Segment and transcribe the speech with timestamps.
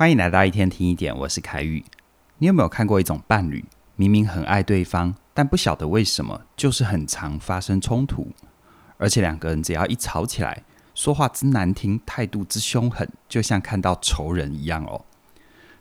[0.00, 1.84] 欢迎来到一天听一点，我是凯宇。
[2.38, 3.62] 你有没有看过一种伴侣，
[3.96, 8.32] 明明很爱对方，但不晓得为什么，就是很常发生冲突，
[8.96, 15.04] 而且两个人只要一吵起来，说话之难听，态度之凶狠，就像看到仇人一样哦。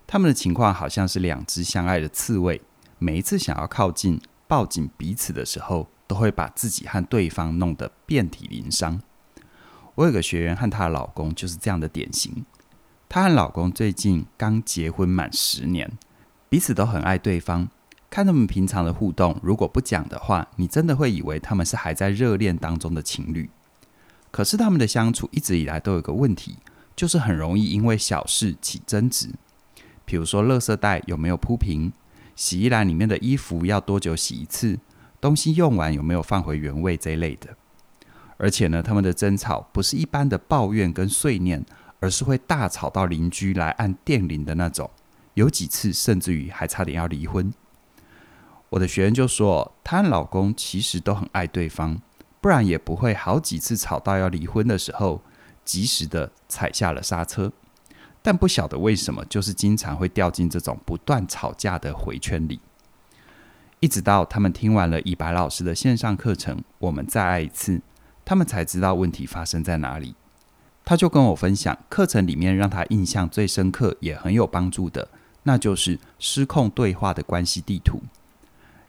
[0.06, 2.62] 他们的情况好像是两只相爱的刺猬，
[2.98, 9.02] 每一次想要靠近、抱紧彼此的时候，都会把自己和对方弄得遍体鳞伤。
[9.96, 12.44] 我有个学员和她的老公就是这样的典型。
[13.10, 15.92] 她和老公最近刚结婚满十年，
[16.48, 17.68] 彼此都很爱对方。
[18.08, 23.50] 看他们平常的互动，如果不讲的话，你真的会以为他们是还在热恋当中的情侣。
[24.30, 26.58] 可是他们的相处一直以来都有个问题，
[26.96, 29.30] 就是很容易因为小事起争执。
[30.06, 31.92] 比如说，垃圾袋有没有铺平？
[32.36, 34.78] 洗衣篮里面的衣服要多久洗一次？
[35.20, 37.58] 东西用完有没有放回原位这一类的。
[38.38, 41.66] 而且呢，他们的争吵不是一般的抱怨跟碎念。
[42.00, 44.90] 而是会大吵到邻居来按电铃的那种，
[45.34, 47.54] 有几次甚至于还差点要离婚。
[48.70, 52.02] 我的学员就说，她和老公其实都很爱对方，
[52.40, 55.22] 不然也不会好几次吵到要离婚的时候，
[55.66, 57.52] 及时的踩下了刹车。
[58.22, 62.60] 但不晓得为什么，就是经常会掉进这种不断吵架的回圈里。
[63.80, 67.82] 一直到他们听完了以白老师的线上课程，我们再爱一次，
[68.26, 70.16] 他们才知道问题发生在哪里。
[70.90, 75.08] 他就跟我分享，课程里面让他印象最深刻也很有帮助的，
[75.44, 78.02] 那就是失控对话的关系地图。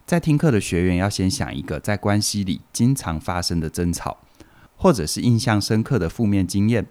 [0.06, 4.16] 在听课的学员要先想一个在关系里经常发生的争吵，
[4.78, 6.86] 或者是印象深刻的负面经验，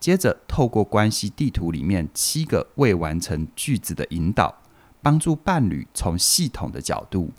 [0.00, 4.60] 接着透过关系地图里面七个未完成句子的引导，
[5.00, 7.30] 帮助伴侣从系统的角度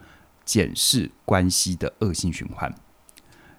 [0.46, 2.74] 检视关系的恶性循环。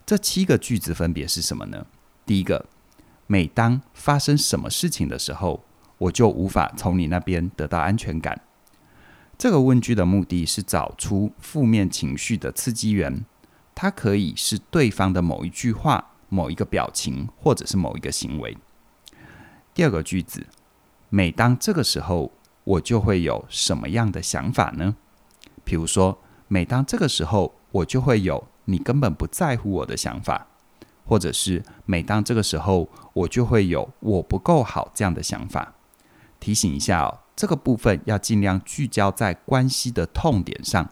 [0.07, 1.85] 这七个句子分别是什么呢？
[2.25, 2.65] 第一个。
[3.33, 5.63] 每当发生什么事情的时候，
[5.99, 8.43] 我就无法从你那边得到安全感。
[9.39, 13.25] 这个问句的目的是找出负面情绪的刺激源，
[13.73, 18.59] 它可以是对方的某一句话、某一个表情，或者是某一个行为。
[19.73, 20.49] 第二个句子，
[21.09, 22.33] 每当这个时候，
[22.65, 24.97] 我就会有什么样的想法呢？
[25.63, 26.19] 比如说，
[26.49, 30.49] 每当这个时候，我就会有你根本不在乎我的想法。
[31.11, 35.75] 或者是每当这个时候，我就会有我不够好这样的想法。
[36.39, 40.89] 提醒一下哦，这个部分要尽量聚焦在关系的痛点上，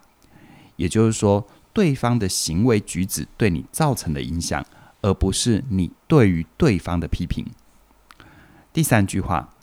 [0.74, 4.66] 也就是说，对方的行为举止对你造成的影响，
[5.02, 7.46] 而不是你对于对方的批评。
[8.72, 9.54] 第三句话，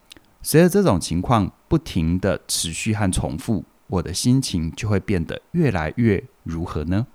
[0.42, 7.08] 随着这种情况不停地持续和重复，我的心情就会变得越来越如何呢？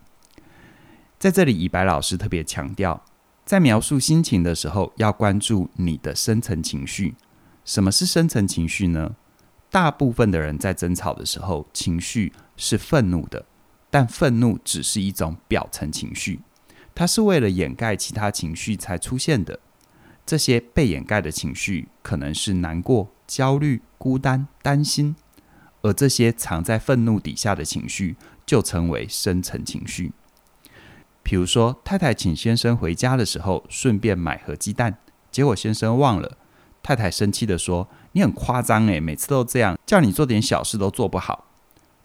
[1.19, 3.03] 在这里，以白老师特别强调。
[3.51, 7.17] 在描述心情的时候，要关注你的深层情绪。
[7.65, 9.17] 什么是深层情绪呢？
[9.69, 13.45] 大部分的人在争吵的时候，情绪是愤怒的，
[13.91, 16.39] 但愤怒只是一种表层情绪，
[16.95, 19.59] 它是为了掩盖其他情绪才出现的。
[20.25, 25.17] 这些被掩盖的情绪可能是难过、焦虑、孤单、担心，
[25.83, 28.15] 而这些藏在愤怒底下的情绪，
[28.47, 30.13] 就称为深层情绪。
[31.23, 34.99] 比如说，太太请先生回家的时候，顺便买盒鸡蛋，
[35.31, 36.37] 结果先生忘了。
[36.83, 41.45] 太太生气地说：“你很夸张诶，每次都这样，叫你做点小事都做不好。”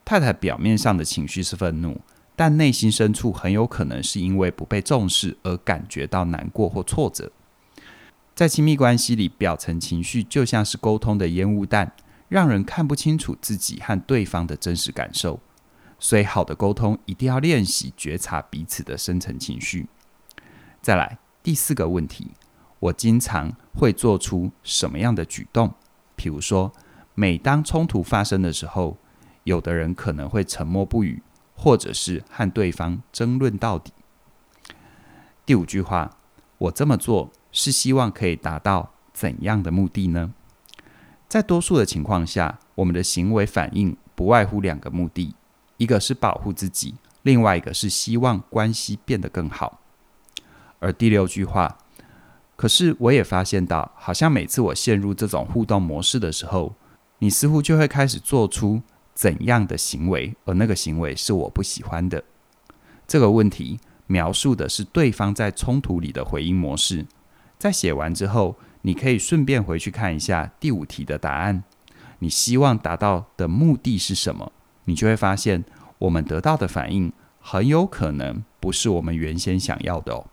[0.03, 2.01] 太太表面上的情绪是愤怒，
[2.35, 7.31] 但内心深处很有可能是因为不被重视而感觉到难过或挫折。
[8.35, 11.93] 在亲密关系里，表层情绪就像是沟通的烟雾弹，
[12.27, 15.39] 让人看不清楚自己和对方的真实感受。
[15.97, 19.87] 所以，好的沟通一定要练习觉察彼此的深层情绪。
[20.81, 22.31] 再来，第四个问题，
[22.79, 25.73] 我经常会做出什么样的举动？
[26.17, 26.71] 譬如说，
[27.13, 28.97] 每当冲突发生的时候，
[29.45, 31.23] 有的人可能会沉默不语，
[31.55, 33.93] 或者是和对方争论到底。
[35.45, 36.17] 第五句话，
[36.57, 40.33] 我这么做是希望可以达到怎样的目的呢？
[41.27, 45.35] 在多数的情况下，我们的行为反应不外乎两个目的。
[45.77, 49.81] 一个是保护自己，另外一个是希望关系变得更好。
[50.79, 51.77] 而第六句话，
[52.55, 56.75] 可是我也发现到，好像每次我陷入这种互动模式的时候，
[57.19, 58.81] 你似乎就会开始做出
[59.13, 62.23] 怎样的行为，而那个行为是我不喜欢的。
[63.07, 67.05] 这个问题描述的是对方在冲突里的回应模式。
[67.57, 71.63] 在写完之后，你可以顺便回去看一下第五题的答案。
[72.19, 74.51] 你希望达到的目的是什么？
[74.85, 75.63] 你就会发现，
[75.99, 80.27] 我们得到的反应很有可能不是我们原先想要的哦。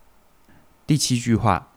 [0.87, 1.69] 第七句话，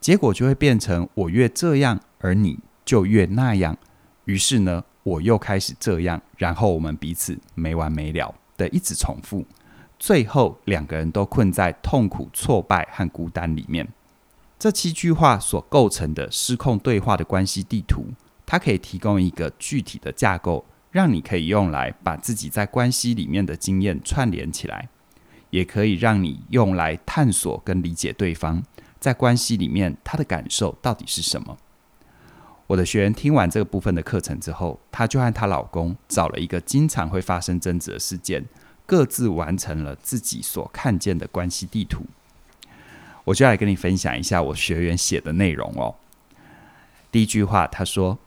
[0.00, 3.76] 结果就会变成我越这样，而你就越那样，
[4.24, 9.44] 于是呢，我又开始这样，然后我们彼此没完没了的一直重复，
[9.98, 13.88] 最后两个人都困在痛苦、挫败和孤单里面。
[14.58, 18.06] 这七句话所构成的失控对话的关系地图，
[18.44, 24.88] 它可以提供一个具体的架构，让你可以用来把自己在关系里面的经验串联起来，
[25.50, 28.62] 也可以让你用来探索跟理解对方
[28.98, 31.56] 在关系里面他的感受到底是什么。
[32.66, 38.44] 我的学员听完这个部分的课程之后，她就和她老公找了一个经常会发生争执的事件，
[38.86, 42.04] 各自完成了自己所看见的关系地图。
[43.24, 45.96] 我就来跟你分享一下我学员写的内容哦。
[47.10, 48.20] 第一句话，他说：“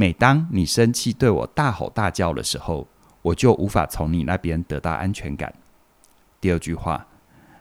[0.00, 2.88] 每当你生气对我大吼大叫的时候，
[3.20, 5.52] 我就无法从你那边得到安全感。”
[6.40, 7.06] 第二句话，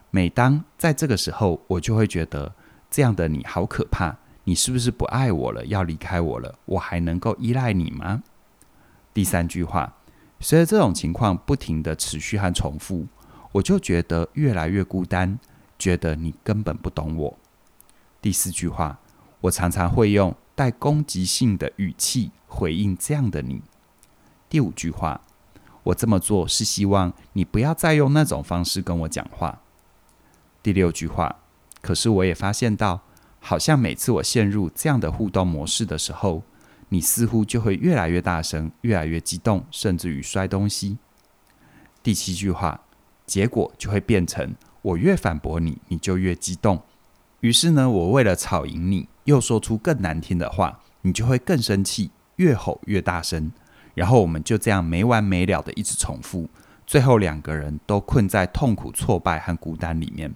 [0.09, 2.53] 每当在这个时候，我就会觉得
[2.89, 4.15] 这样的你好可怕。
[4.45, 5.65] 你是不是不爱我了？
[5.65, 6.55] 要离开我了？
[6.63, 8.23] 我还能够依赖你吗？
[9.13, 9.95] 第三句话，
[10.39, 13.05] 随着这种情况不停地持续和重复，
[13.51, 15.37] 我就觉得越来越孤单，
[15.77, 17.37] 觉得你根本不懂我。
[18.21, 18.97] 第四句话，
[19.41, 23.61] 我常常会用带攻击性的语气回应这样的你。
[24.49, 25.21] 第五句话，
[25.83, 29.61] 我这么做是希望你不要再用那种方式跟我讲话。
[30.61, 31.37] 第六句话，
[31.81, 33.03] 可是我也发现到。
[33.41, 36.43] 好像每次我陷入这样的互动模式的时候，
[36.89, 40.97] 你似乎就会越来越大声，越来越激动，甚至于摔东西。
[42.03, 42.81] 第七句话，
[43.25, 46.81] 结果就会变成我越反驳你，你就越激动。
[47.39, 53.51] 于是呢，我为了吵赢你，又说出更难听的话，你就会更生气，越吼越大声。
[53.93, 56.49] 然后我们就这样没完没了的一直重复，
[56.87, 60.33] 最后两个人都困在痛苦、挫败和孤单里面。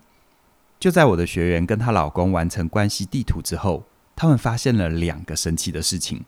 [0.79, 3.83] 就在我的学员跟她老公完成关系地图之后，
[4.15, 6.25] 他们发现了两个神奇的事情。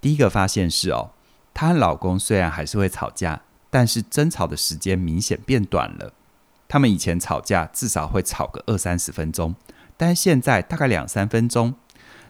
[0.00, 1.10] 第一个发现是哦，
[1.54, 6.12] 她和老公虽然还是会吵架，但是争吵的时间明显变短了。
[6.68, 9.54] 他们以前吵架至少会吵个二三十分钟，
[9.96, 11.74] 但现在大概两三分钟，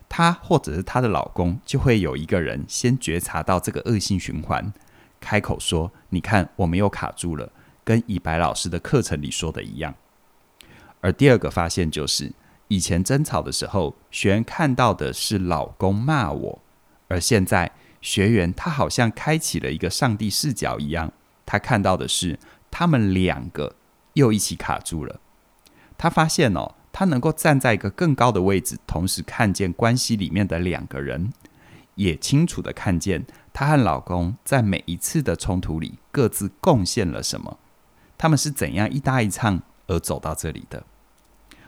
[0.08, 4.72] 她或者是她的老公就会有一个人先觉察到这个恶性循环，
[5.20, 7.52] 开口说：“你看，我们又卡住了。”
[7.84, 9.94] 跟以白老师的课程里说的一样。
[11.00, 12.32] 而第二个发现就是，
[12.66, 16.62] 以前争吵的时候，学员看到的是老公骂我，
[17.06, 17.70] 而现在
[18.00, 21.12] 学员他好像开启了一个上帝视角一样，
[21.44, 22.40] 他看到的是
[22.72, 23.76] 他们两个
[24.14, 25.20] 又一起卡住了。
[25.96, 31.30] 他发现哦，他能够站在一个更高的位置，同时看见关系里面的两个人，
[31.94, 37.58] 也清楚地看见她和老公在每一次的冲突里各自贡献了什么，
[38.16, 40.84] 他们是怎样一搭一唱而走到这里的。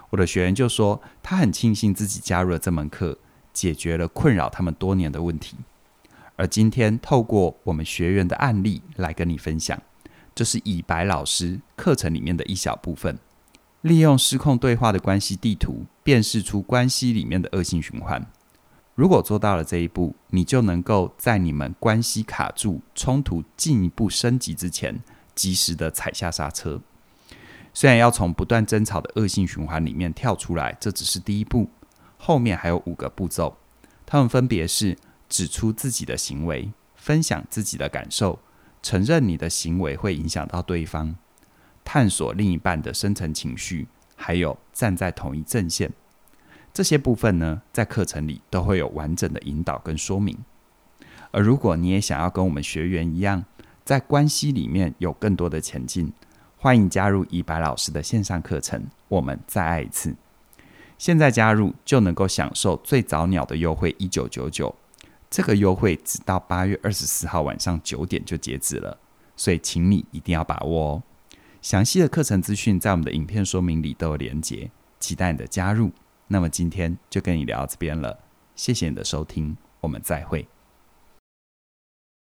[0.08, 3.18] 我的学员就说，他很庆幸自己加入了这门课，
[3.52, 5.58] 解决了困扰他们多年的问题。
[6.36, 9.78] 而今天透过我们学员的案例来跟你分享，
[10.34, 13.18] 这是以白老师课程里面的一小部分，
[13.82, 18.26] 利用失控对话的关系地图，辨识出关系里面的恶性循环。
[18.94, 25.00] 如果做到了这一步，你就能够在你们关系卡住、冲突进一步升级之前，
[25.36, 26.80] 及时的踩下刹车。
[27.72, 31.70] 虽然要从不断争吵的恶性循环里面跳出来，这只是第一步，
[32.16, 33.56] 后面还有五个步骤。
[34.04, 34.98] 他们分别是：
[35.28, 38.40] 指出自己的行为，分享自己的感受，
[38.82, 41.14] 承认你的行为会影响到对方，
[41.90, 45.90] 探索另一半的深层情绪，还有站在同一阵线。
[46.70, 50.36] 这些部分呢，在课程里都会有完整的引导跟说明。
[51.30, 53.42] 而如果你也想要跟我们学员一样，
[53.86, 56.12] 在关系里面有更多的前进。
[56.58, 60.14] 欢迎加入以白老师的线上课程，我们再爱一次。
[60.98, 64.74] 现在加入就能够享受最早鸟的优惠一九九九，
[65.30, 68.98] 这个优惠直到八月二十四号晚上九点就截止了，
[69.34, 71.02] 所以请你一定要把握哦。
[71.60, 75.90] 详细的课程资讯在我们的影片说明里都有连结，期待你的加入。
[76.28, 78.18] 那么今天就跟你聊到这边了，
[78.54, 80.46] 谢谢你的收听，我们再会。